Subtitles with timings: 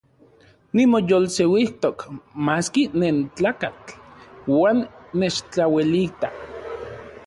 [0.75, 1.97] Nimoyolseuijtok
[2.47, 3.89] maski nentlakatl
[4.57, 4.77] uan
[5.19, 6.27] nechtlauelita.